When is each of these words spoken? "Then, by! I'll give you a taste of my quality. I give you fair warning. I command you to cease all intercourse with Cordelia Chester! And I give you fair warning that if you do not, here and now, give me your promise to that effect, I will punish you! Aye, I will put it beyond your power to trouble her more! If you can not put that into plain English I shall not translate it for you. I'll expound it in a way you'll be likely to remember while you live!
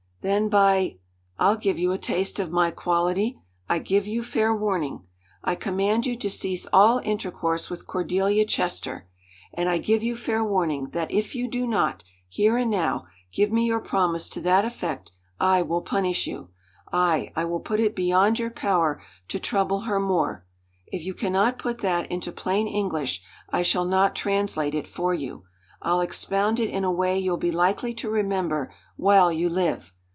"Then, 0.23 0.49
by! 0.49 0.99
I'll 1.39 1.55
give 1.57 1.79
you 1.79 1.91
a 1.93 1.97
taste 1.97 2.37
of 2.37 2.51
my 2.51 2.69
quality. 2.69 3.39
I 3.67 3.79
give 3.79 4.05
you 4.05 4.21
fair 4.21 4.55
warning. 4.55 5.01
I 5.43 5.55
command 5.55 6.05
you 6.05 6.15
to 6.17 6.29
cease 6.29 6.67
all 6.71 6.99
intercourse 6.99 7.71
with 7.71 7.87
Cordelia 7.87 8.45
Chester! 8.45 9.07
And 9.51 9.67
I 9.67 9.79
give 9.79 10.03
you 10.03 10.15
fair 10.15 10.45
warning 10.45 10.89
that 10.91 11.09
if 11.09 11.33
you 11.33 11.47
do 11.47 11.65
not, 11.65 12.03
here 12.29 12.55
and 12.55 12.69
now, 12.69 13.07
give 13.33 13.51
me 13.51 13.65
your 13.65 13.79
promise 13.79 14.29
to 14.29 14.41
that 14.41 14.63
effect, 14.63 15.11
I 15.39 15.63
will 15.63 15.81
punish 15.81 16.27
you! 16.27 16.51
Aye, 16.93 17.31
I 17.35 17.45
will 17.45 17.59
put 17.59 17.79
it 17.79 17.95
beyond 17.95 18.37
your 18.37 18.51
power 18.51 19.01
to 19.29 19.39
trouble 19.39 19.79
her 19.81 19.99
more! 19.99 20.45
If 20.85 21.03
you 21.03 21.15
can 21.15 21.33
not 21.33 21.57
put 21.57 21.79
that 21.79 22.11
into 22.11 22.31
plain 22.31 22.67
English 22.67 23.23
I 23.49 23.63
shall 23.63 23.85
not 23.85 24.13
translate 24.15 24.75
it 24.75 24.87
for 24.87 25.15
you. 25.15 25.45
I'll 25.81 25.99
expound 26.01 26.59
it 26.59 26.69
in 26.69 26.83
a 26.83 26.91
way 26.91 27.17
you'll 27.17 27.37
be 27.37 27.51
likely 27.51 27.95
to 27.95 28.07
remember 28.11 28.71
while 28.97 29.31
you 29.31 29.49
live! 29.49 29.95